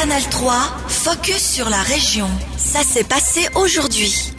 [0.00, 0.52] Canal 3,
[0.86, 2.28] focus sur la région.
[2.56, 4.30] Ça s'est passé aujourd'hui.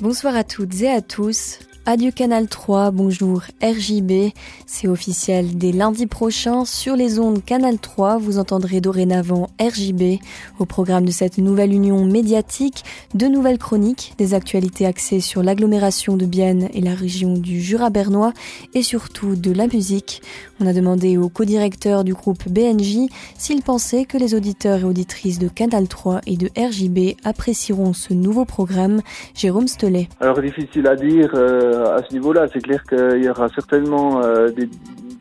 [0.00, 1.58] Bonsoir à toutes et à tous.
[1.86, 4.32] Adieu Canal 3, bonjour RJB.
[4.66, 10.20] C'est officiel, dès lundi prochain, sur les ondes Canal 3, vous entendrez dorénavant RJB.
[10.58, 16.18] Au programme de cette nouvelle union médiatique, de nouvelles chroniques, des actualités axées sur l'agglomération
[16.18, 18.34] de Bienne et la région du Jura bernois,
[18.74, 20.20] et surtout de la musique.
[20.60, 25.38] On a demandé au co-directeur du groupe BNJ s'il pensait que les auditeurs et auditrices
[25.38, 29.00] de Canal 3 et de RJB apprécieront ce nouveau programme.
[29.34, 30.08] Jérôme Stelet.
[30.20, 31.30] Alors difficile à dire.
[31.34, 32.48] Euh, à ce niveau-là.
[32.52, 34.68] C'est clair qu'il y aura certainement euh, des,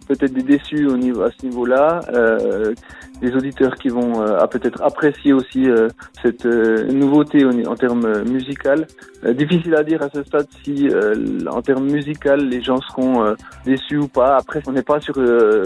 [0.08, 2.74] peut-être des déçus au niveau, à ce niveau-là, euh,
[3.22, 5.90] des auditeurs qui vont euh, peut-être apprécier aussi euh,
[6.22, 8.88] cette nouveauté en, termes musical.
[9.34, 10.90] difficile à dire à ce stade si,
[11.50, 14.38] en termes musical, les gens seront déçus ou pas.
[14.38, 15.16] Après, on n'est pas sur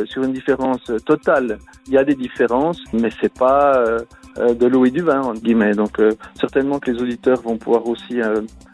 [0.05, 1.57] sur une différence totale.
[1.87, 3.83] Il y a des différences, mais c'est pas
[4.37, 5.73] de l'eau et du vin entre guillemets.
[5.73, 6.01] Donc
[6.39, 8.19] certainement que les auditeurs vont pouvoir aussi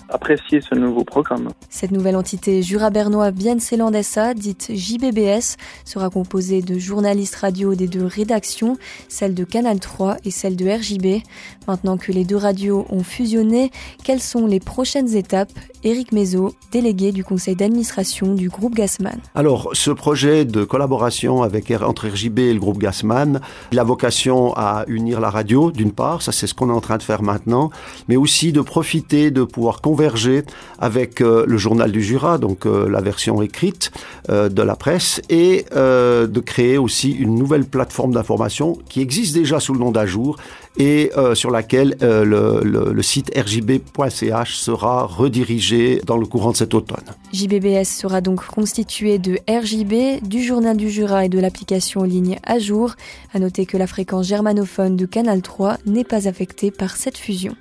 [0.10, 1.50] apprécier ce nouveau programme.
[1.70, 8.06] Cette nouvelle entité jura-bernois Bien SA, dite JBBS, sera composée de journalistes radio des deux
[8.06, 8.78] rédactions,
[9.10, 11.24] celle de Canal 3 et celle de RJB.
[11.68, 13.72] Maintenant que les deux radios ont fusionné,
[14.04, 15.52] quelles sont les prochaines étapes?
[15.84, 19.20] Éric Mézo, délégué du conseil d'administration du groupe Gassman.
[19.36, 23.42] Alors, ce projet de collaboration avec, entre RJB et le groupe Gassman,
[23.72, 26.82] il a vocation à unir la radio, d'une part, ça c'est ce qu'on est en
[26.82, 27.70] train de faire maintenant,
[28.08, 29.82] mais aussi de profiter de pouvoir
[30.80, 33.92] avec euh, le journal du Jura, donc euh, la version écrite
[34.30, 39.60] euh, de la presse, et de créer aussi une nouvelle plateforme d'information qui existe déjà
[39.60, 40.38] sous le nom d'Ajour
[40.78, 47.04] et sur laquelle le, site rjb.ch sera redirigé dans le courant de cet automne.
[47.34, 52.40] JBBS sera donc constitué de RJB, du journal du Jura et de l'application en ligne
[52.44, 52.96] Ajour.
[53.34, 57.56] À noter que la fréquence germanophone de Canal 3 n'est pas affectée par cette fusion.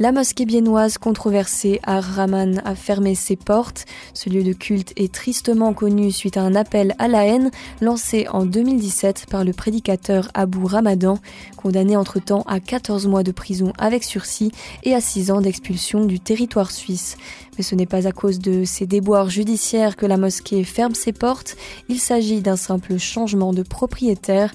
[0.00, 3.84] La mosquée biennoise controversée à Rahman a fermé ses portes.
[4.14, 7.50] Ce lieu de culte est tristement connu suite à un appel à la haine
[7.80, 11.18] lancé en 2017 par le prédicateur Abu Ramadan,
[11.56, 14.52] condamné entre-temps à 14 mois de prison avec sursis
[14.84, 17.16] et à 6 ans d'expulsion du territoire suisse.
[17.56, 21.12] Mais ce n'est pas à cause de ces déboires judiciaires que la mosquée ferme ses
[21.12, 21.56] portes,
[21.88, 24.54] il s'agit d'un simple changement de propriétaire.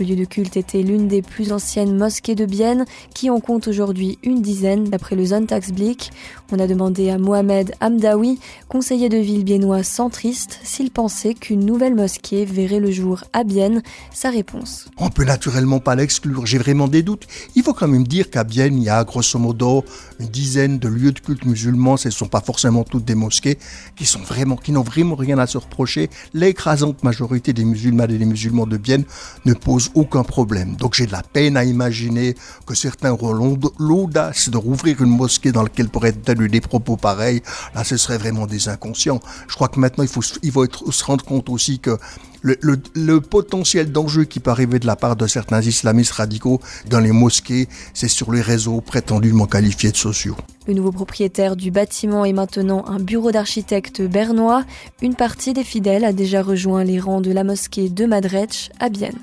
[0.00, 2.84] Le lieu de culte était l'une des plus anciennes mosquées de Bienne,
[3.14, 6.10] qui en compte aujourd'hui une dizaine, d'après le Sonntagsblick.
[6.50, 11.94] On a demandé à Mohamed Hamdawi, conseiller de ville biennois centriste, s'il pensait qu'une nouvelle
[11.94, 13.82] mosquée verrait le jour à Bienne.
[14.12, 14.88] Sa réponse.
[14.96, 17.28] On peut naturellement pas l'exclure, j'ai vraiment des doutes.
[17.54, 19.84] Il faut quand même dire qu'à Bienne, il y a grosso modo
[20.18, 23.58] une dizaine de lieux de culte musulmans, ce ne sont pas forcément toutes des mosquées,
[23.94, 26.10] qui sont vraiment, n'ont vraiment rien à se reprocher.
[26.32, 29.04] L'écrasante majorité des musulmans et des musulmans de Bienne
[29.44, 30.76] ne posent aucun problème.
[30.76, 32.34] Donc j'ai de la peine à imaginer
[32.66, 37.42] que certains auront l'audace de rouvrir une mosquée dans laquelle pourraient être des propos pareils.
[37.74, 39.20] Là, ce serait vraiment des inconscients.
[39.48, 41.98] Je crois que maintenant, il faut, il faut se rendre compte aussi que
[42.44, 47.12] le, potentiel d'enjeu qui peut arriver de la part de certains islamistes radicaux dans les
[47.12, 50.36] mosquées, c'est sur les réseaux prétendument qualifiés de sociaux.
[50.66, 54.64] Le nouveau propriétaire du bâtiment est maintenant un bureau d'architecte bernois.
[55.02, 58.88] Une partie des fidèles a déjà rejoint les rangs de la mosquée de Madrech à
[58.88, 59.18] Bienne.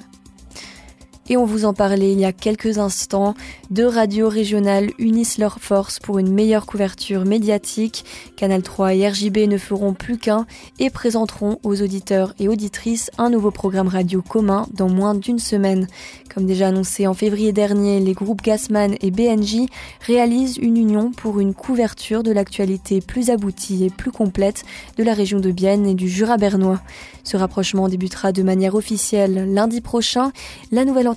[1.32, 3.36] Et on vous en parlait il y a quelques instants.
[3.70, 8.04] Deux radios régionales unissent leurs forces pour une meilleure couverture médiatique.
[8.36, 10.46] Canal 3 et RJB ne feront plus qu'un
[10.78, 15.88] et présenteront aux auditeurs et auditrices un nouveau programme radio commun dans moins d'une semaine.
[16.36, 19.68] Comme déjà annoncé en février dernier, les groupes Gassman et BNJ
[20.06, 24.66] réalisent une union pour une couverture de l'actualité plus aboutie et plus complète
[24.98, 26.82] de la région de Bienne et du Jura bernois.
[27.24, 30.32] Ce rapprochement débutera de manière officielle lundi prochain.
[30.72, 31.08] La nouvelle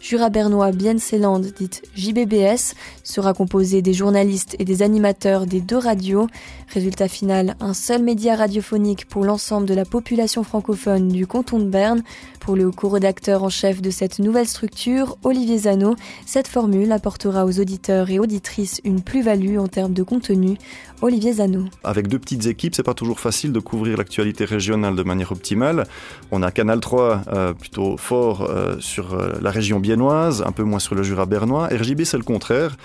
[0.00, 2.74] Jura Bernois Bienseland, dite JBBS,
[3.04, 6.26] sera composée des journalistes et des animateurs des deux radios.
[6.72, 11.64] Résultat final, un seul média radiophonique pour l'ensemble de la population francophone du canton de
[11.64, 12.02] Berne.
[12.40, 15.94] Pour le co-rédacteur en chef de cette nouvelle structure, Olivier Zano,
[16.26, 20.56] cette formule apportera aux auditeurs et auditrices une plus-value en termes de contenu.
[21.02, 21.64] Olivier Zano.
[21.84, 25.86] Avec deux petites équipes, c'est pas toujours facile de couvrir l'actualité régionale de manière optimale.
[26.30, 30.62] On a Canal 3 euh, plutôt fort euh, sur euh, la région biennoise, un peu
[30.62, 31.68] moins sur le Jura bernois.
[31.68, 32.76] RJB, c'est le contraire.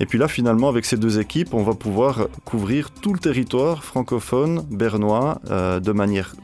[0.00, 3.84] Et puis là, finalement, avec ces deux équipes, on va pouvoir couvrir tout le territoire
[3.84, 6.34] francophone bernois de manière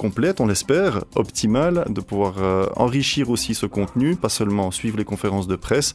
[0.00, 5.04] complète, on l'espère, optimale, de pouvoir euh, enrichir aussi ce contenu, pas seulement suivre les
[5.04, 5.92] conférences de presse,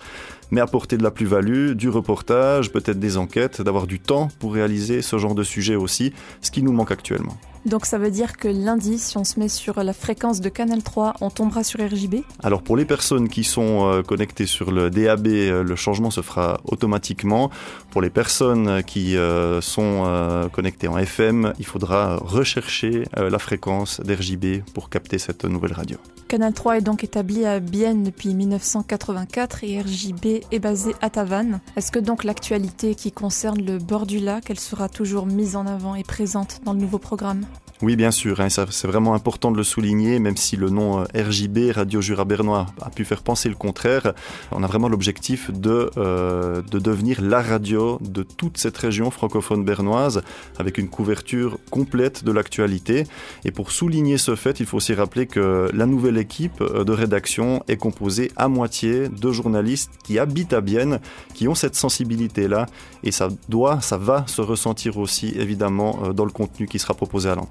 [0.52, 5.02] mais apporter de la plus-value, du reportage, peut-être des enquêtes, d'avoir du temps pour réaliser
[5.02, 7.36] ce genre de sujet aussi, ce qui nous manque actuellement.
[7.66, 10.84] Donc ça veut dire que lundi, si on se met sur la fréquence de Canal
[10.84, 14.92] 3, on tombera sur RJB Alors pour les personnes qui sont euh, connectées sur le
[14.92, 17.50] DAB, euh, le changement se fera automatiquement.
[17.90, 20.04] Pour les personnes qui euh, sont
[20.52, 25.98] connectées en FM, il faudra rechercher la fréquence d'RJB pour capter cette nouvelle radio.
[26.28, 31.62] Canal 3 est donc établi à Bienne depuis 1984 et RJB est basé à Tavannes.
[31.76, 35.66] Est-ce que donc l'actualité qui concerne le bord du lac, elle sera toujours mise en
[35.68, 37.46] avant et présente dans le nouveau programme?
[37.82, 41.04] Oui, bien sûr, hein, c'est vraiment important de le souligner, même si le nom euh,
[41.14, 44.14] RJB, Radio Jura Bernois, a pu faire penser le contraire.
[44.54, 49.66] On a vraiment l'objectif de, euh, de devenir la radio de toute cette région francophone
[49.66, 50.24] bernoise,
[50.58, 53.04] avec une couverture complète de l'actualité.
[53.44, 56.94] Et pour souligner ce fait, il faut aussi rappeler que la nouvelle équipe euh, de
[56.94, 61.02] rédaction est composée à moitié de journalistes qui habitent à Bienne,
[61.34, 62.68] qui ont cette sensibilité-là,
[63.04, 67.28] et ça doit, ça va se ressentir aussi évidemment dans le contenu qui sera proposé
[67.30, 67.45] à l'antenne.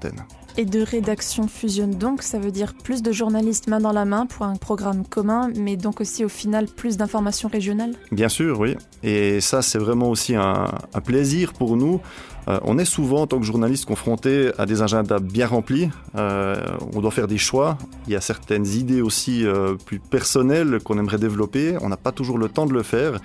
[0.57, 4.25] Et de rédaction fusionne donc, ça veut dire plus de journalistes main dans la main
[4.25, 7.93] pour un programme commun, mais donc aussi au final plus d'informations régionales?
[8.11, 8.77] Bien sûr, oui.
[9.03, 10.67] Et ça, c'est vraiment aussi un,
[11.03, 11.99] plaisir pour nous.
[12.47, 15.89] Euh, on est souvent, en tant que journaliste, confronté à des agendas bien remplis.
[16.15, 16.55] Euh,
[16.93, 17.77] on doit faire des choix.
[18.07, 21.77] Il y a certaines idées aussi euh, plus personnelles qu'on aimerait développer.
[21.81, 23.19] On n'a pas toujours le temps de le faire.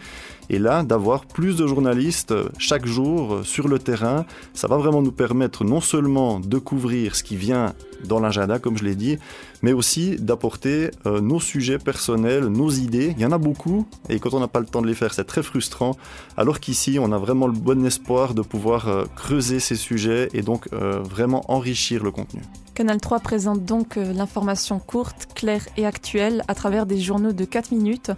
[0.48, 5.12] Et là, d'avoir plus de journalistes chaque jour sur le terrain, ça va vraiment nous
[5.12, 7.74] permettre non seulement de couvrir ce qui vient
[8.04, 9.18] dans l'agenda, comme je l'ai dit,
[9.62, 13.14] mais aussi d'apporter euh, nos sujets personnels, nos idées.
[13.16, 15.14] Il y en a beaucoup, et quand on n'a pas le temps de les faire,
[15.14, 15.96] c'est très frustrant.
[16.36, 20.42] Alors qu'ici, on a vraiment le bon espoir de pouvoir euh, creuser ces sujets et
[20.42, 22.42] donc euh, vraiment enrichir le contenu.
[22.80, 27.72] Canal 3 présente donc l'information courte, claire et actuelle à travers des journaux de 4
[27.72, 28.10] minutes.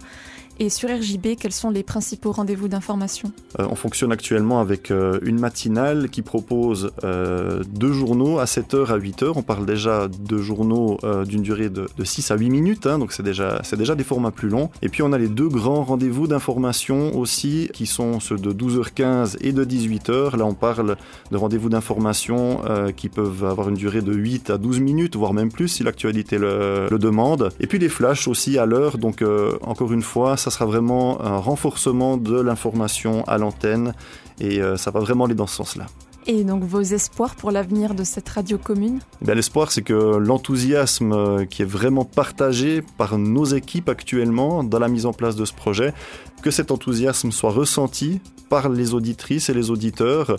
[0.59, 3.31] Et sur RJB, quels sont les principaux rendez-vous d'information?
[3.59, 8.91] Euh, On fonctionne actuellement avec euh, une matinale qui propose euh, deux journaux à 7h
[8.91, 9.33] à 8h.
[9.35, 13.23] On parle déjà de journaux d'une durée de, 6 à 8 minutes, hein, donc c'est
[13.23, 14.69] déjà, déjà des formats plus longs.
[14.81, 19.37] Et puis on a les deux grands rendez-vous d'information aussi, qui sont ceux de 12h15
[19.41, 20.37] et de 18h.
[20.37, 20.97] Là on parle
[21.31, 22.61] de rendez-vous d'information
[22.95, 26.37] qui peuvent avoir une durée de 8 à 12 minutes, voire même plus si l'actualité
[26.37, 27.49] le, le, demande.
[27.59, 29.23] Et puis les flashs aussi à l'heure, donc
[29.61, 33.93] encore une fois, ça sera vraiment un renforcement de l'information à l'antenne
[34.39, 35.85] et euh, ça va vraiment aller dans ce sens-là.
[36.25, 38.99] Et donc vos espoirs pour l'avenir de cette radio commune?
[39.27, 44.79] Eh L'espoir, c'est que l'enthousiasme euh, qui est vraiment partagé par nos équipes actuellement dans
[44.79, 45.93] la mise en place de ce projet,
[46.41, 50.37] que cet enthousiasme soit ressenti par les auditrices et les auditeurs,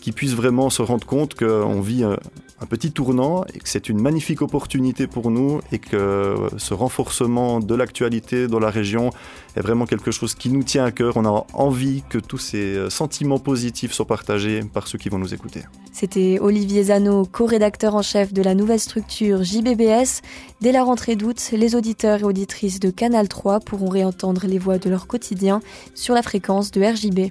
[0.00, 2.14] qui puissent vraiment se rendre compte qu'on vit euh,
[2.60, 7.60] un petit tournant et que c'est une magnifique opportunité pour nous et que ce renforcement
[7.60, 9.10] de l'actualité dans la région
[9.56, 11.16] est vraiment quelque chose qui nous tient à cœur.
[11.16, 15.34] On a envie que tous ces sentiments positifs soient partagés par ceux qui vont nous
[15.34, 15.62] écouter.
[15.92, 20.22] C'était Olivier Zano, co-rédacteur en chef de la nouvelle structure JBBS.
[20.60, 24.78] Dès la rentrée d'août, les auditeurs et auditrices de Canal 3 pourront réentendre les voix
[24.78, 25.60] de leur quotidien
[25.94, 27.30] sur la fréquence de RJB.